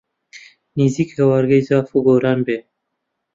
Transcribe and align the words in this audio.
نزیک 0.77 1.09
هەوارگەی 1.17 1.65
جاف 1.67 1.87
و 1.91 1.99
گۆران 2.07 2.39
بێ 2.47 2.57